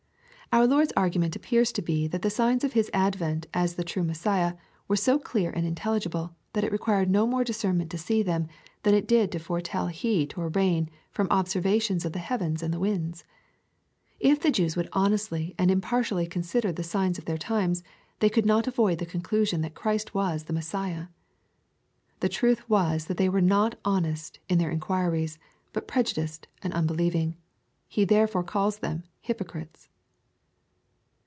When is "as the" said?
3.53-3.85